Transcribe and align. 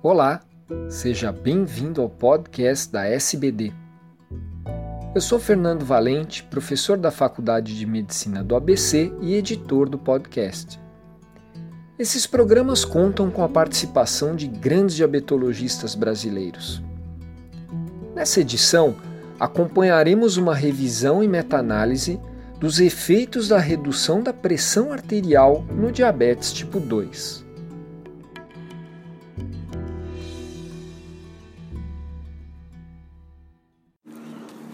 Olá, 0.00 0.42
seja 0.88 1.32
bem-vindo 1.32 2.00
ao 2.00 2.08
podcast 2.08 2.92
da 2.92 3.04
SBD. 3.04 3.72
Eu 5.12 5.20
sou 5.20 5.40
Fernando 5.40 5.84
Valente, 5.84 6.44
professor 6.44 6.96
da 6.96 7.10
Faculdade 7.10 7.76
de 7.76 7.84
Medicina 7.84 8.44
do 8.44 8.54
ABC 8.54 9.12
e 9.20 9.34
editor 9.34 9.88
do 9.88 9.98
podcast. 9.98 10.80
Esses 11.98 12.28
programas 12.28 12.84
contam 12.84 13.28
com 13.28 13.42
a 13.42 13.48
participação 13.48 14.36
de 14.36 14.46
grandes 14.46 14.94
diabetologistas 14.94 15.96
brasileiros. 15.96 16.80
Nessa 18.14 18.40
edição, 18.40 18.94
acompanharemos 19.40 20.36
uma 20.36 20.54
revisão 20.54 21.24
e 21.24 21.26
meta-análise 21.26 22.20
dos 22.60 22.78
efeitos 22.78 23.48
da 23.48 23.58
redução 23.58 24.22
da 24.22 24.32
pressão 24.32 24.92
arterial 24.92 25.64
no 25.72 25.90
diabetes 25.90 26.52
tipo 26.52 26.78
2. 26.78 27.47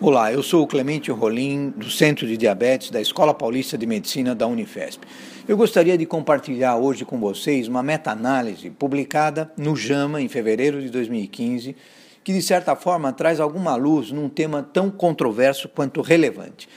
Olá, 0.00 0.32
eu 0.32 0.44
sou 0.44 0.62
o 0.62 0.66
Clemente 0.68 1.10
Rolim, 1.10 1.70
do 1.70 1.90
Centro 1.90 2.24
de 2.24 2.36
Diabetes 2.36 2.88
da 2.88 3.00
Escola 3.00 3.34
Paulista 3.34 3.76
de 3.76 3.84
Medicina 3.84 4.32
da 4.32 4.46
Unifesp. 4.46 5.04
Eu 5.48 5.56
gostaria 5.56 5.98
de 5.98 6.06
compartilhar 6.06 6.76
hoje 6.76 7.04
com 7.04 7.18
vocês 7.18 7.66
uma 7.66 7.82
meta-análise 7.82 8.70
publicada 8.70 9.50
no 9.56 9.74
JAMA 9.74 10.22
em 10.22 10.28
fevereiro 10.28 10.80
de 10.80 10.88
2015, 10.88 11.74
que 12.22 12.32
de 12.32 12.40
certa 12.40 12.76
forma 12.76 13.12
traz 13.12 13.40
alguma 13.40 13.74
luz 13.74 14.12
num 14.12 14.28
tema 14.28 14.62
tão 14.62 14.88
controverso 14.88 15.68
quanto 15.68 16.00
relevante. 16.00 16.68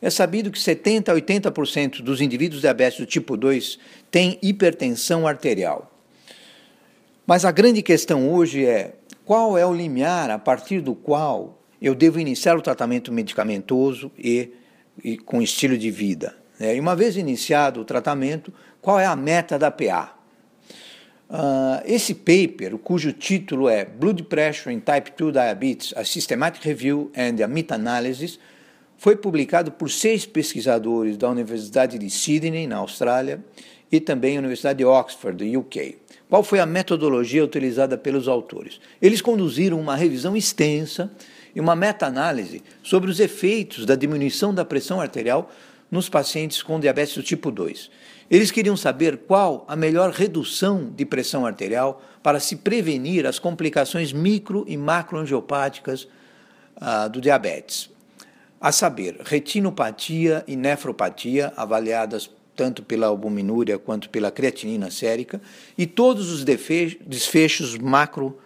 É 0.00 0.08
sabido 0.08 0.50
que 0.50 0.58
70 0.58 1.12
a 1.12 1.14
80% 1.14 2.00
dos 2.00 2.22
indivíduos 2.22 2.62
diabéticos 2.62 3.04
do 3.04 3.10
tipo 3.10 3.36
2 3.36 3.78
têm 4.10 4.38
hipertensão 4.40 5.26
arterial. 5.26 5.92
Mas 7.26 7.44
a 7.44 7.50
grande 7.50 7.82
questão 7.82 8.32
hoje 8.32 8.64
é 8.64 8.94
qual 9.26 9.58
é 9.58 9.66
o 9.66 9.74
limiar 9.74 10.30
a 10.30 10.38
partir 10.38 10.80
do 10.80 10.94
qual 10.94 11.59
eu 11.80 11.94
devo 11.94 12.20
iniciar 12.20 12.56
o 12.56 12.62
tratamento 12.62 13.12
medicamentoso 13.12 14.10
e, 14.18 14.50
e 15.02 15.16
com 15.16 15.40
estilo 15.40 15.78
de 15.78 15.90
vida. 15.90 16.36
Né? 16.58 16.76
E 16.76 16.80
uma 16.80 16.94
vez 16.94 17.16
iniciado 17.16 17.80
o 17.80 17.84
tratamento, 17.84 18.52
qual 18.80 19.00
é 19.00 19.06
a 19.06 19.16
meta 19.16 19.58
da 19.58 19.70
PA? 19.70 20.16
Uh, 21.28 21.32
ah, 21.32 21.82
esse 21.86 22.12
paper, 22.12 22.76
cujo 22.78 23.12
título 23.12 23.68
é 23.68 23.84
Blood 23.84 24.24
Pressure 24.24 24.74
in 24.74 24.80
Type 24.80 25.12
2 25.16 25.32
Diabetes, 25.32 25.94
a 25.96 26.04
Systematic 26.04 26.64
Review 26.64 27.10
and 27.16 27.42
a 27.42 27.46
Meta-Analysis, 27.46 28.38
foi 28.98 29.16
publicado 29.16 29.72
por 29.72 29.90
seis 29.90 30.26
pesquisadores 30.26 31.16
da 31.16 31.30
Universidade 31.30 31.98
de 31.98 32.10
Sydney, 32.10 32.66
na 32.66 32.76
Austrália, 32.76 33.42
e 33.90 33.98
também 33.98 34.36
a 34.36 34.40
Universidade 34.40 34.78
de 34.78 34.84
Oxford, 34.84 35.42
do 35.42 35.58
UK. 35.58 35.98
Qual 36.28 36.42
foi 36.42 36.60
a 36.60 36.66
metodologia 36.66 37.44
utilizada 37.44 37.96
pelos 37.96 38.28
autores? 38.28 38.80
Eles 39.00 39.22
conduziram 39.22 39.80
uma 39.80 39.96
revisão 39.96 40.36
extensa 40.36 41.10
e 41.54 41.60
uma 41.60 41.76
meta-análise 41.76 42.62
sobre 42.82 43.10
os 43.10 43.20
efeitos 43.20 43.84
da 43.84 43.94
diminuição 43.94 44.54
da 44.54 44.64
pressão 44.64 45.00
arterial 45.00 45.50
nos 45.90 46.08
pacientes 46.08 46.62
com 46.62 46.78
diabetes 46.78 47.14
do 47.14 47.22
tipo 47.22 47.50
2. 47.50 47.90
Eles 48.30 48.50
queriam 48.50 48.76
saber 48.76 49.18
qual 49.18 49.64
a 49.66 49.74
melhor 49.74 50.10
redução 50.10 50.88
de 50.94 51.04
pressão 51.04 51.44
arterial 51.44 52.00
para 52.22 52.38
se 52.38 52.56
prevenir 52.56 53.26
as 53.26 53.38
complicações 53.38 54.12
micro 54.12 54.64
e 54.68 54.76
macroangiopáticas 54.76 56.06
ah, 56.76 57.08
do 57.08 57.20
diabetes. 57.20 57.90
A 58.60 58.70
saber, 58.70 59.16
retinopatia 59.24 60.44
e 60.46 60.54
nefropatia, 60.54 61.52
avaliadas 61.56 62.30
tanto 62.54 62.82
pela 62.82 63.06
albuminúria 63.06 63.78
quanto 63.78 64.10
pela 64.10 64.30
creatinina 64.30 64.90
sérica, 64.90 65.40
e 65.78 65.86
todos 65.86 66.30
os 66.30 66.44
desfechos 66.44 67.76
macro 67.78 68.38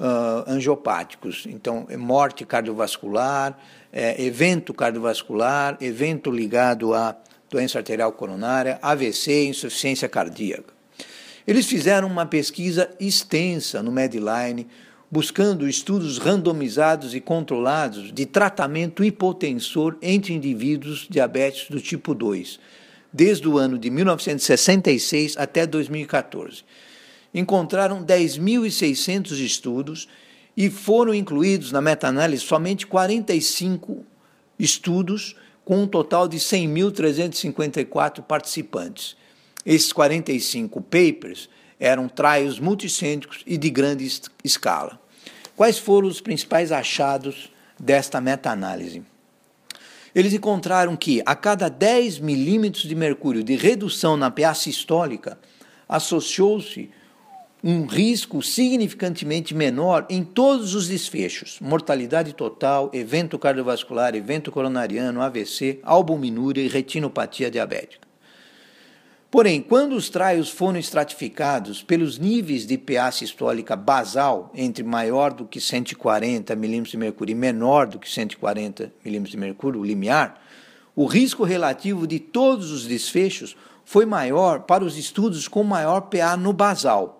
uh, 0.00 0.50
angiopáticos. 0.50 1.44
Então, 1.46 1.86
é 1.90 1.96
morte 1.96 2.44
cardiovascular, 2.46 3.56
é, 3.92 4.22
evento 4.24 4.72
cardiovascular, 4.72 5.76
evento 5.80 6.30
ligado 6.30 6.94
à 6.94 7.16
doença 7.50 7.78
arterial 7.78 8.12
coronária, 8.12 8.78
AVC, 8.80 9.46
insuficiência 9.46 10.08
cardíaca. 10.08 10.72
Eles 11.46 11.66
fizeram 11.66 12.08
uma 12.08 12.24
pesquisa 12.24 12.88
extensa 12.98 13.82
no 13.82 13.92
Medline, 13.92 14.66
buscando 15.10 15.68
estudos 15.68 16.18
randomizados 16.18 17.14
e 17.14 17.20
controlados 17.20 18.12
de 18.12 18.24
tratamento 18.24 19.02
hipotensor 19.02 19.96
entre 20.00 20.32
indivíduos 20.32 21.08
diabéticos 21.10 21.68
do 21.68 21.80
tipo 21.80 22.14
2, 22.14 22.60
desde 23.12 23.48
o 23.48 23.58
ano 23.58 23.76
de 23.76 23.90
1966 23.90 25.36
até 25.36 25.66
2014 25.66 26.64
encontraram 27.32 28.04
10.600 28.04 29.32
estudos 29.38 30.08
e 30.56 30.68
foram 30.68 31.14
incluídos 31.14 31.72
na 31.72 31.80
meta-análise 31.80 32.42
somente 32.42 32.86
45 32.86 34.04
estudos, 34.58 35.36
com 35.64 35.82
um 35.82 35.86
total 35.86 36.26
de 36.26 36.38
100.354 36.38 38.22
participantes. 38.22 39.16
Esses 39.64 39.92
45 39.92 40.80
papers 40.80 41.48
eram 41.78 42.08
trials 42.08 42.58
multicêntricos 42.58 43.42
e 43.46 43.56
de 43.56 43.70
grande 43.70 44.06
escala. 44.44 45.00
Quais 45.56 45.78
foram 45.78 46.08
os 46.08 46.20
principais 46.20 46.72
achados 46.72 47.52
desta 47.78 48.20
meta-análise? 48.20 49.02
Eles 50.14 50.32
encontraram 50.32 50.96
que 50.96 51.22
a 51.24 51.36
cada 51.36 51.68
10 51.68 52.18
milímetros 52.18 52.82
de 52.84 52.94
mercúrio 52.94 53.44
de 53.44 53.54
redução 53.54 54.16
na 54.16 54.30
PA 54.30 54.54
sistólica, 54.54 55.38
associou-se 55.88 56.90
um 57.62 57.84
risco 57.84 58.42
significantemente 58.42 59.54
menor 59.54 60.06
em 60.08 60.24
todos 60.24 60.74
os 60.74 60.88
desfechos: 60.88 61.58
mortalidade 61.60 62.32
total, 62.32 62.90
evento 62.92 63.38
cardiovascular, 63.38 64.14
evento 64.14 64.50
coronariano, 64.50 65.20
AVC, 65.20 65.80
albuminúria 65.82 66.62
e 66.62 66.68
retinopatia 66.68 67.50
diabética. 67.50 68.08
Porém, 69.30 69.62
quando 69.62 69.92
os 69.92 70.08
traios 70.08 70.50
foram 70.50 70.78
estratificados 70.78 71.84
pelos 71.84 72.18
níveis 72.18 72.66
de 72.66 72.76
PA 72.76 73.12
sistólica 73.12 73.76
basal, 73.76 74.50
entre 74.52 74.82
maior 74.82 75.32
do 75.32 75.44
que 75.44 75.60
140 75.60 76.56
milímetros 76.56 76.90
de 76.90 76.96
mercúrio 76.96 77.32
e 77.32 77.36
menor 77.36 77.86
do 77.86 78.00
que 78.00 78.10
140 78.10 78.92
milímetros 79.04 79.30
de 79.30 79.36
mercúrio, 79.36 79.80
o 79.80 79.84
limiar, 79.84 80.42
o 80.96 81.06
risco 81.06 81.44
relativo 81.44 82.08
de 82.08 82.18
todos 82.18 82.72
os 82.72 82.86
desfechos 82.86 83.56
foi 83.84 84.04
maior 84.04 84.62
para 84.62 84.84
os 84.84 84.98
estudos 84.98 85.46
com 85.46 85.62
maior 85.62 86.00
PA 86.02 86.36
no 86.36 86.52
basal, 86.52 87.19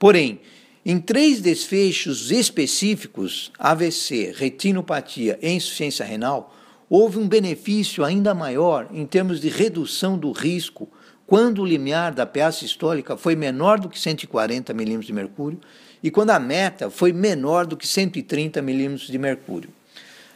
Porém, 0.00 0.40
em 0.84 0.98
três 0.98 1.42
desfechos 1.42 2.30
específicos, 2.30 3.52
AVC, 3.58 4.32
retinopatia 4.34 5.38
e 5.42 5.50
insuficiência 5.50 6.06
renal, 6.06 6.56
houve 6.88 7.18
um 7.18 7.28
benefício 7.28 8.02
ainda 8.02 8.34
maior 8.34 8.88
em 8.94 9.04
termos 9.04 9.42
de 9.42 9.50
redução 9.50 10.16
do 10.16 10.32
risco 10.32 10.88
quando 11.26 11.60
o 11.60 11.66
limiar 11.66 12.14
da 12.14 12.24
PA 12.24 12.50
sistólica 12.50 13.14
foi 13.14 13.36
menor 13.36 13.78
do 13.78 13.90
que 13.90 14.00
140 14.00 14.72
milímetros 14.72 15.06
de 15.06 15.12
mercúrio 15.12 15.60
e 16.02 16.10
quando 16.10 16.30
a 16.30 16.40
meta 16.40 16.88
foi 16.88 17.12
menor 17.12 17.66
do 17.66 17.76
que 17.76 17.86
130 17.86 18.62
milímetros 18.62 19.06
de 19.06 19.18
mercúrio. 19.18 19.68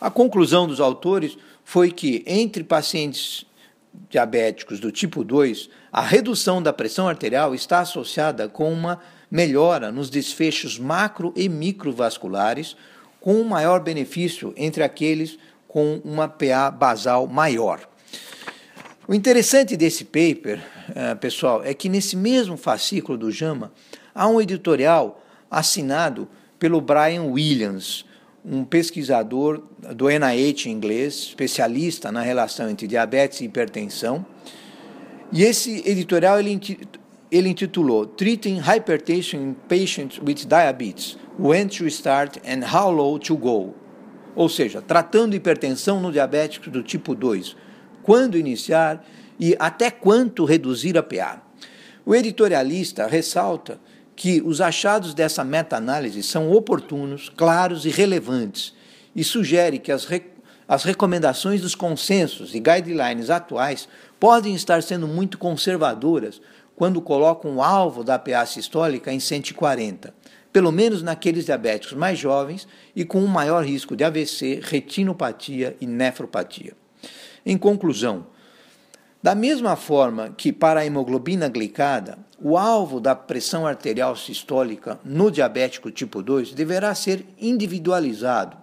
A 0.00 0.10
conclusão 0.10 0.66
dos 0.66 0.80
autores 0.80 1.36
foi 1.66 1.90
que 1.90 2.24
entre 2.26 2.64
pacientes 2.64 3.44
diabéticos 4.08 4.80
do 4.80 4.90
tipo 4.90 5.24
2, 5.24 5.68
a 5.92 6.00
redução 6.00 6.62
da 6.62 6.72
pressão 6.72 7.08
arterial 7.08 7.54
está 7.54 7.80
associada 7.80 8.48
com 8.48 8.72
uma 8.72 9.00
melhora 9.30 9.92
nos 9.92 10.10
desfechos 10.10 10.78
macro 10.78 11.32
e 11.36 11.48
microvasculares, 11.48 12.76
com 13.20 13.34
um 13.34 13.44
maior 13.44 13.80
benefício 13.80 14.52
entre 14.56 14.82
aqueles 14.82 15.38
com 15.68 16.00
uma 16.04 16.28
PA 16.28 16.70
basal 16.70 17.26
maior. 17.26 17.88
O 19.06 19.14
interessante 19.14 19.76
desse 19.76 20.04
paper, 20.04 20.60
eh, 20.94 21.14
pessoal, 21.16 21.62
é 21.64 21.74
que 21.74 21.88
nesse 21.88 22.16
mesmo 22.16 22.56
fascículo 22.56 23.18
do 23.18 23.30
JAMA 23.30 23.72
há 24.14 24.26
um 24.26 24.40
editorial 24.40 25.22
assinado 25.50 26.28
pelo 26.58 26.80
Brian 26.80 27.24
Williams, 27.24 28.04
um 28.44 28.64
pesquisador 28.64 29.62
do 29.94 30.08
NIH 30.08 30.68
inglês, 30.68 31.14
especialista 31.14 32.10
na 32.10 32.22
relação 32.22 32.70
entre 32.70 32.86
diabetes 32.86 33.40
e 33.40 33.44
hipertensão. 33.44 34.24
E 35.32 35.42
esse 35.42 35.82
editorial 35.88 36.40
ele 36.40 37.48
intitulou 37.48 38.06
Treating 38.06 38.58
Hypertension 38.58 39.40
in 39.40 39.54
Patients 39.68 40.18
with 40.18 40.46
Diabetes: 40.46 41.16
When 41.38 41.68
to 41.68 41.86
Start 41.86 42.38
and 42.38 42.64
How 42.66 42.90
Low 42.90 43.18
to 43.18 43.36
Go. 43.36 43.74
Ou 44.34 44.48
seja, 44.48 44.80
tratando 44.80 45.34
hipertensão 45.34 46.00
no 46.00 46.10
diabético 46.10 46.70
do 46.70 46.82
tipo 46.82 47.14
2, 47.14 47.56
quando 48.02 48.38
iniciar 48.38 49.04
e 49.38 49.56
até 49.58 49.90
quanto 49.90 50.44
reduzir 50.44 50.96
a 50.96 51.02
PA. 51.02 51.42
O 52.04 52.14
editorialista 52.14 53.06
ressalta 53.06 53.80
que 54.20 54.42
os 54.44 54.60
achados 54.60 55.14
dessa 55.14 55.42
meta-análise 55.42 56.22
são 56.22 56.52
oportunos, 56.52 57.30
claros 57.34 57.86
e 57.86 57.88
relevantes 57.88 58.74
e 59.16 59.24
sugere 59.24 59.78
que 59.78 59.90
as, 59.90 60.04
re 60.04 60.22
as 60.68 60.84
recomendações 60.84 61.62
dos 61.62 61.74
consensos 61.74 62.54
e 62.54 62.60
guidelines 62.60 63.30
atuais 63.30 63.88
podem 64.20 64.54
estar 64.54 64.82
sendo 64.82 65.08
muito 65.08 65.38
conservadoras 65.38 66.38
quando 66.76 67.00
colocam 67.00 67.56
o 67.56 67.62
alvo 67.62 68.04
da 68.04 68.18
PA 68.18 68.44
sistólica 68.44 69.10
em 69.10 69.18
140, 69.18 70.12
pelo 70.52 70.70
menos 70.70 71.02
naqueles 71.02 71.46
diabéticos 71.46 71.96
mais 71.96 72.18
jovens 72.18 72.68
e 72.94 73.06
com 73.06 73.22
um 73.22 73.26
maior 73.26 73.64
risco 73.64 73.96
de 73.96 74.04
AVC, 74.04 74.60
retinopatia 74.62 75.78
e 75.80 75.86
nefropatia. 75.86 76.74
Em 77.46 77.56
conclusão, 77.56 78.26
da 79.22 79.34
mesma 79.34 79.76
forma 79.76 80.32
que 80.36 80.52
para 80.52 80.80
a 80.80 80.86
hemoglobina 80.86 81.48
glicada, 81.48 82.18
o 82.40 82.56
alvo 82.56 83.00
da 83.00 83.14
pressão 83.14 83.66
arterial 83.66 84.16
sistólica 84.16 84.98
no 85.04 85.30
diabético 85.30 85.90
tipo 85.90 86.22
2 86.22 86.54
deverá 86.54 86.94
ser 86.94 87.26
individualizado, 87.38 88.56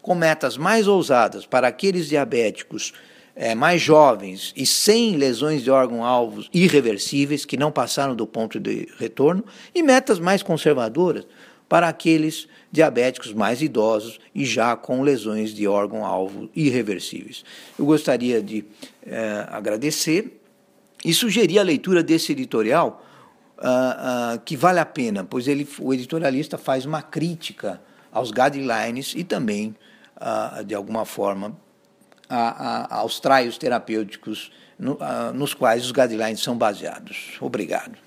com 0.00 0.14
metas 0.14 0.56
mais 0.56 0.86
ousadas 0.86 1.44
para 1.46 1.66
aqueles 1.66 2.08
diabéticos 2.08 2.92
é, 3.34 3.54
mais 3.56 3.82
jovens 3.82 4.52
e 4.56 4.64
sem 4.64 5.16
lesões 5.16 5.62
de 5.62 5.70
órgão-alvos 5.70 6.48
irreversíveis 6.54 7.44
que 7.44 7.56
não 7.56 7.72
passaram 7.72 8.14
do 8.14 8.26
ponto 8.26 8.60
de 8.60 8.88
retorno, 8.98 9.44
e 9.74 9.82
metas 9.82 10.20
mais 10.20 10.42
conservadoras 10.42 11.26
para 11.68 11.88
aqueles 11.88 12.48
diabéticos 12.70 13.32
mais 13.32 13.62
idosos 13.62 14.18
e 14.34 14.44
já 14.44 14.76
com 14.76 15.02
lesões 15.02 15.54
de 15.54 15.66
órgão-alvo 15.66 16.50
irreversíveis. 16.54 17.44
Eu 17.78 17.86
gostaria 17.86 18.42
de 18.42 18.64
é, 19.06 19.46
agradecer 19.48 20.40
e 21.04 21.12
sugerir 21.12 21.58
a 21.58 21.62
leitura 21.62 22.02
desse 22.02 22.32
editorial, 22.32 23.04
uh, 23.58 24.36
uh, 24.36 24.40
que 24.40 24.56
vale 24.56 24.80
a 24.80 24.86
pena, 24.86 25.22
pois 25.22 25.46
ele, 25.46 25.68
o 25.78 25.92
editorialista 25.92 26.56
faz 26.56 26.86
uma 26.86 27.02
crítica 27.02 27.80
aos 28.10 28.30
guidelines 28.30 29.12
e 29.14 29.22
também, 29.22 29.76
uh, 30.16 30.64
de 30.64 30.74
alguma 30.74 31.04
forma, 31.04 31.54
a, 32.28 32.38
a, 32.38 33.00
aos 33.00 33.20
traios 33.20 33.58
terapêuticos 33.58 34.50
no, 34.78 34.98
nos 35.34 35.52
quais 35.52 35.84
os 35.84 35.92
guidelines 35.92 36.40
são 36.40 36.56
baseados. 36.56 37.36
Obrigado. 37.40 38.03